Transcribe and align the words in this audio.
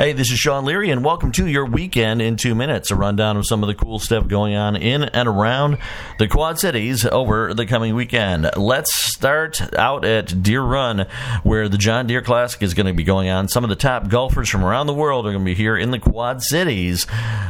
Hey, 0.00 0.14
this 0.14 0.32
is 0.32 0.38
Sean 0.38 0.64
Leary, 0.64 0.88
and 0.88 1.04
welcome 1.04 1.30
to 1.32 1.46
your 1.46 1.66
weekend 1.66 2.22
in 2.22 2.36
two 2.36 2.54
minutes. 2.54 2.90
A 2.90 2.96
rundown 2.96 3.36
of 3.36 3.46
some 3.46 3.62
of 3.62 3.66
the 3.66 3.74
cool 3.74 3.98
stuff 3.98 4.26
going 4.26 4.54
on 4.54 4.74
in 4.74 5.02
and 5.02 5.28
around 5.28 5.76
the 6.18 6.26
Quad 6.26 6.58
Cities 6.58 7.04
over 7.04 7.52
the 7.52 7.66
coming 7.66 7.94
weekend. 7.94 8.50
Let's 8.56 8.90
start 9.12 9.60
out 9.78 10.06
at 10.06 10.42
Deer 10.42 10.62
Run, 10.62 11.00
where 11.42 11.68
the 11.68 11.76
John 11.76 12.06
Deere 12.06 12.22
Classic 12.22 12.62
is 12.62 12.72
going 12.72 12.86
to 12.86 12.94
be 12.94 13.04
going 13.04 13.28
on. 13.28 13.48
Some 13.48 13.62
of 13.62 13.68
the 13.68 13.76
top 13.76 14.08
golfers 14.08 14.48
from 14.48 14.64
around 14.64 14.86
the 14.86 14.94
world 14.94 15.26
are 15.26 15.32
going 15.32 15.44
to 15.44 15.50
be 15.50 15.54
here 15.54 15.76
in 15.76 15.90
the 15.90 15.98
Quad 15.98 16.40
Cities 16.40 17.06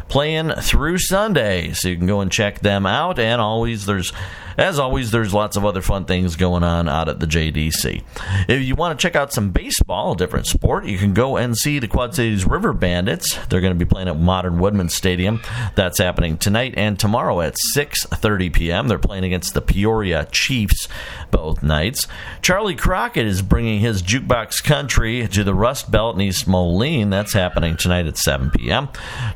playing 0.08 0.50
through 0.50 0.98
Sunday, 0.98 1.72
so 1.72 1.86
you 1.86 1.96
can 1.96 2.08
go 2.08 2.20
and 2.20 2.32
check 2.32 2.62
them 2.62 2.84
out. 2.84 3.20
And 3.20 3.40
always, 3.40 3.86
there's 3.86 4.12
as 4.60 4.78
always, 4.78 5.10
there's 5.10 5.32
lots 5.32 5.56
of 5.56 5.64
other 5.64 5.80
fun 5.80 6.04
things 6.04 6.36
going 6.36 6.62
on 6.62 6.86
out 6.86 7.08
at 7.08 7.18
the 7.18 7.26
JDC. 7.26 8.02
If 8.46 8.62
you 8.62 8.74
want 8.74 8.98
to 8.98 9.02
check 9.02 9.16
out 9.16 9.32
some 9.32 9.52
baseball, 9.52 10.12
a 10.12 10.16
different 10.16 10.46
sport, 10.46 10.84
you 10.84 10.98
can 10.98 11.14
go 11.14 11.38
and 11.38 11.56
see 11.56 11.78
the 11.78 11.88
Quad 11.88 12.14
Cities 12.14 12.39
River 12.44 12.72
Bandits. 12.72 13.38
They're 13.46 13.60
going 13.60 13.72
to 13.76 13.84
be 13.84 13.88
playing 13.88 14.08
at 14.08 14.18
Modern 14.18 14.58
Woodmen 14.58 14.88
Stadium. 14.88 15.40
That's 15.74 15.98
happening 15.98 16.38
tonight 16.38 16.74
and 16.76 16.98
tomorrow 16.98 17.40
at 17.40 17.56
6:30 17.76 18.52
p.m. 18.52 18.88
They're 18.88 18.98
playing 18.98 19.24
against 19.24 19.54
the 19.54 19.60
Peoria 19.60 20.26
Chiefs 20.30 20.88
both 21.30 21.62
nights. 21.62 22.06
Charley 22.42 22.74
Crockett 22.74 23.26
is 23.26 23.42
bringing 23.42 23.80
his 23.80 24.02
jukebox 24.02 24.62
country 24.62 25.26
to 25.28 25.44
the 25.44 25.54
Rust 25.54 25.90
Belt 25.90 26.16
in 26.16 26.22
East 26.22 26.46
Moline. 26.48 27.10
That's 27.10 27.32
happening 27.32 27.76
tonight 27.76 28.06
at 28.06 28.18
7 28.18 28.50
p.m. 28.50 28.88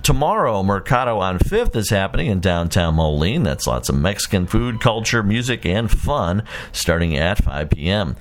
Tomorrow, 0.02 0.62
Mercado 0.62 1.18
on 1.18 1.38
Fifth 1.38 1.76
is 1.76 1.90
happening 1.90 2.26
in 2.28 2.40
downtown 2.40 2.94
Moline. 2.94 3.42
That's 3.42 3.66
lots 3.66 3.88
of 3.88 3.96
Mexican 3.96 4.46
food, 4.46 4.80
culture 4.80 5.22
music, 5.22 5.64
and 5.64 5.90
fun 5.90 6.42
starting 6.72 7.16
at 7.16 7.42
5 7.42 7.70
p.m. 7.70 8.16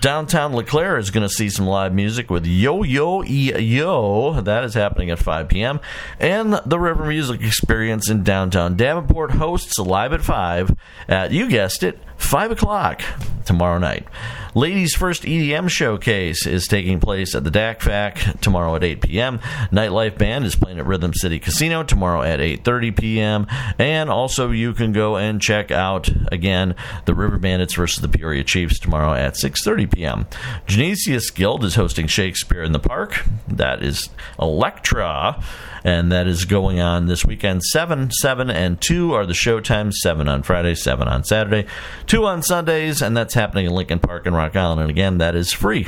Downtown 0.00 0.54
LeClaire 0.54 0.98
is 0.98 1.10
going 1.10 1.26
to 1.26 1.34
see 1.34 1.48
some 1.48 1.66
live 1.66 1.92
music 1.92 2.30
with 2.30 2.46
Yo 2.46 2.82
Yo 2.82 3.22
E 3.24 3.54
Yo. 3.58 4.27
That 4.32 4.64
is 4.64 4.74
happening 4.74 5.10
at 5.10 5.18
5 5.18 5.48
p.m. 5.48 5.80
And 6.18 6.60
the 6.64 6.78
River 6.78 7.06
Music 7.06 7.42
Experience 7.42 8.08
in 8.08 8.22
downtown 8.22 8.76
Davenport 8.76 9.32
hosts 9.32 9.78
live 9.78 10.12
at 10.12 10.22
5 10.22 10.74
at, 11.08 11.32
you 11.32 11.48
guessed 11.48 11.82
it, 11.82 11.98
5 12.16 12.52
o'clock 12.52 13.02
tomorrow 13.48 13.78
night. 13.78 14.06
Ladies 14.54 14.94
First 14.94 15.22
EDM 15.22 15.70
Showcase 15.70 16.46
is 16.46 16.68
taking 16.68 17.00
place 17.00 17.34
at 17.34 17.44
the 17.44 17.50
DAC 17.50 17.80
FAC 17.80 18.40
tomorrow 18.40 18.76
at 18.76 18.84
8 18.84 19.00
p.m. 19.00 19.38
Nightlife 19.72 20.18
Band 20.18 20.44
is 20.44 20.54
playing 20.54 20.78
at 20.78 20.86
Rhythm 20.86 21.14
City 21.14 21.38
Casino 21.38 21.82
tomorrow 21.82 22.22
at 22.22 22.40
8.30 22.40 22.98
p.m. 22.98 23.46
And 23.78 24.10
also 24.10 24.50
you 24.50 24.74
can 24.74 24.92
go 24.92 25.16
and 25.16 25.40
check 25.40 25.70
out, 25.70 26.10
again, 26.30 26.74
the 27.06 27.14
River 27.14 27.38
Bandits 27.38 27.74
versus 27.74 28.02
the 28.02 28.08
Peoria 28.08 28.44
Chiefs 28.44 28.78
tomorrow 28.78 29.14
at 29.14 29.34
6.30 29.34 29.94
p.m. 29.94 30.26
Genesius 30.66 31.34
Guild 31.34 31.64
is 31.64 31.76
hosting 31.76 32.06
Shakespeare 32.06 32.62
in 32.62 32.72
the 32.72 32.78
Park. 32.78 33.24
That 33.48 33.82
is 33.82 34.10
Electra 34.38 35.42
and 35.84 36.12
that 36.12 36.26
is 36.26 36.44
going 36.44 36.80
on 36.80 37.06
this 37.06 37.24
weekend. 37.24 37.62
Seven, 37.64 38.10
seven, 38.10 38.50
and 38.50 38.80
two 38.80 39.14
are 39.14 39.26
the 39.26 39.34
show 39.34 39.60
times. 39.60 39.98
Seven 40.02 40.28
on 40.28 40.42
Friday, 40.42 40.74
seven 40.74 41.08
on 41.08 41.24
Saturday, 41.24 41.66
two 42.06 42.26
on 42.26 42.42
Sundays, 42.42 43.02
and 43.02 43.16
that's 43.16 43.34
happening 43.38 43.66
in 43.66 43.72
Lincoln 43.72 44.00
Park 44.00 44.26
and 44.26 44.34
Rock 44.34 44.56
Island. 44.56 44.80
And 44.80 44.90
again, 44.90 45.18
that 45.18 45.34
is 45.34 45.52
free. 45.52 45.86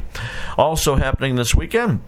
Also 0.57 0.97
happening 0.97 1.35
this 1.37 1.55
weekend. 1.55 2.01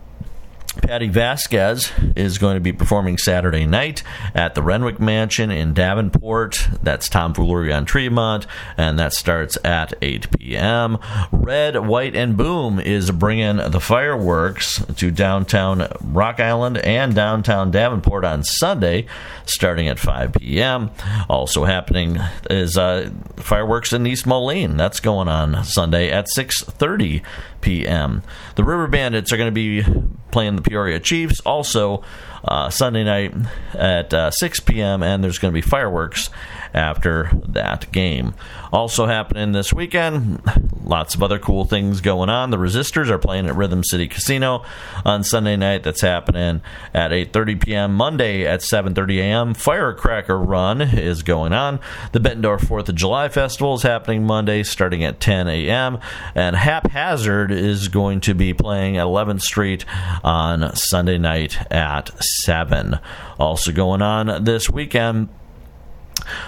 Patti 0.81 1.09
Vasquez 1.09 1.91
is 2.17 2.39
going 2.39 2.55
to 2.55 2.61
be 2.61 2.73
performing 2.73 3.19
Saturday 3.19 3.67
night 3.67 4.03
at 4.35 4.55
the 4.55 4.63
Renwick 4.63 5.01
Mansion 5.01 5.51
in 5.51 5.75
Davenport. 5.75 6.69
That's 6.83 7.09
Tom 7.09 7.33
tomfoolery 7.33 7.73
on 7.73 7.85
Tremont, 7.85 8.47
and 8.77 8.99
that 8.99 9.13
starts 9.13 9.57
at 9.65 9.95
8 10.03 10.39
p.m. 10.39 10.99
Red, 11.31 11.87
White, 11.87 12.15
and 12.17 12.37
Boom 12.37 12.79
is 12.81 13.11
bringing 13.11 13.57
the 13.57 13.81
fireworks 13.81 14.85
to 14.97 15.11
downtown 15.11 15.89
Rock 16.03 16.41
Island 16.41 16.79
and 16.79 17.15
downtown 17.15 17.71
Davenport 17.71 18.25
on 18.25 18.43
Sunday, 18.43 19.07
starting 19.47 19.89
at 19.89 19.99
5 19.99 20.35
p.m. 20.35 20.91
Also 21.29 21.65
happening 21.65 22.19
is 22.51 22.77
uh, 22.77 23.11
fireworks 23.37 23.93
in 23.93 24.07
East 24.07 24.27
Moline. 24.27 24.77
That's 24.77 25.01
going 25.01 25.29
on 25.29 25.65
Sunday 25.65 26.11
at 26.11 26.27
6:30 26.27 27.23
p.m. 27.61 28.23
The 28.57 28.65
River 28.65 28.89
Bandits 28.89 29.33
are 29.33 29.37
going 29.37 29.47
to 29.47 29.53
be 29.53 29.85
playing 30.33 30.57
the 30.57 30.63
Peoria 30.63 30.99
Chiefs 30.99 31.41
also 31.41 32.03
uh, 32.45 32.71
Sunday 32.71 33.05
night 33.05 33.35
at 33.75 34.13
uh, 34.13 34.31
6 34.31 34.61
p.m., 34.61 35.03
and 35.03 35.23
there's 35.23 35.39
going 35.39 35.53
to 35.53 35.55
be 35.55 35.63
fireworks 35.63 36.31
after 36.75 37.31
that 37.47 37.91
game. 37.93 38.35
Also 38.73 39.07
happening 39.07 39.53
this 39.53 39.73
weekend, 39.73 40.41
lots 40.85 41.15
of 41.15 41.23
other 41.23 41.39
cool 41.39 41.65
things 41.65 42.01
going 42.01 42.31
on. 42.31 42.51
The 42.51 42.57
Resistors 42.57 43.09
are 43.09 43.19
playing 43.19 43.47
at 43.47 43.55
Rhythm 43.55 43.85
City 43.85 44.09
Casino 44.09 44.65
on 45.05 45.25
Sunday 45.25 45.57
night. 45.57 45.83
That's 45.83 46.01
happening 46.01 46.63
at 46.95 47.11
8:30 47.11 47.61
p.m. 47.61 47.95
Monday 47.95 48.47
at 48.47 48.61
7:30 48.61 49.19
a.m. 49.19 49.55
Firecracker 49.55 50.39
Run 50.39 50.81
is 50.81 51.23
going 51.23 51.53
on. 51.53 51.81
The 52.13 52.21
Bettendorf 52.21 52.61
4th 52.61 52.89
of 52.89 52.95
July 52.95 53.29
Festival 53.29 53.75
is 53.75 53.83
happening 53.83 54.25
Monday 54.25 54.63
starting 54.63 55.05
at 55.05 55.21
10 55.21 55.49
a.m. 55.49 55.99
And 56.35 56.57
Haphazard 56.57 57.51
is 57.53 57.89
going 57.89 58.21
to 58.23 58.35
be 58.35 58.55
playing 58.55 58.97
at 58.97 59.07
11th 59.07 59.43
Street 59.43 59.85
on 60.25 60.75
Sunday 60.75 61.19
night 61.19 61.59
at 61.71 62.11
7. 62.23 62.99
Also 63.39 63.73
going 63.73 64.03
on 64.03 64.45
this 64.45 64.71
weekend 64.71 65.29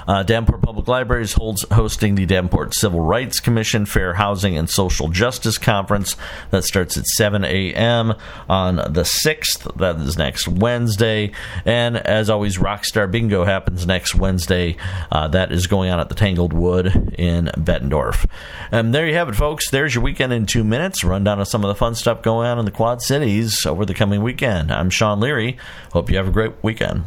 uh, 0.06 0.22
Davenport 0.22 0.62
Public 0.62 0.88
Libraries 0.88 1.32
holds 1.32 1.64
hosting 1.70 2.14
the 2.14 2.26
Davenport 2.26 2.74
Civil 2.74 3.00
Rights 3.00 3.40
Commission 3.40 3.86
Fair 3.86 4.14
Housing 4.14 4.56
and 4.56 4.68
Social 4.68 5.08
Justice 5.08 5.58
Conference 5.58 6.16
that 6.50 6.64
starts 6.64 6.96
at 6.96 7.06
7 7.06 7.44
a.m. 7.44 8.14
on 8.48 8.76
the 8.76 9.02
6th. 9.02 9.76
That 9.76 9.96
is 9.96 10.16
next 10.16 10.48
Wednesday. 10.48 11.32
And 11.64 11.96
as 11.96 12.30
always, 12.30 12.58
Rockstar 12.58 13.10
Bingo 13.10 13.44
happens 13.44 13.86
next 13.86 14.14
Wednesday. 14.14 14.76
Uh, 15.10 15.28
that 15.28 15.52
is 15.52 15.66
going 15.66 15.90
on 15.90 16.00
at 16.00 16.08
the 16.08 16.14
Tangled 16.14 16.52
Wood 16.52 17.14
in 17.18 17.46
Bettendorf. 17.56 18.28
And 18.70 18.94
there 18.94 19.06
you 19.06 19.14
have 19.14 19.28
it, 19.28 19.36
folks. 19.36 19.70
There's 19.70 19.94
your 19.94 20.04
weekend 20.04 20.32
in 20.32 20.46
two 20.46 20.64
minutes. 20.64 21.04
Rundown 21.04 21.40
of 21.40 21.48
some 21.48 21.64
of 21.64 21.68
the 21.68 21.74
fun 21.74 21.94
stuff 21.94 22.22
going 22.22 22.46
on 22.46 22.58
in 22.58 22.64
the 22.64 22.70
Quad 22.70 23.02
Cities 23.02 23.64
over 23.66 23.84
the 23.84 23.94
coming 23.94 24.22
weekend. 24.22 24.72
I'm 24.72 24.90
Sean 24.90 25.20
Leary. 25.20 25.56
Hope 25.92 26.10
you 26.10 26.16
have 26.16 26.28
a 26.28 26.32
great 26.32 26.52
weekend. 26.62 27.04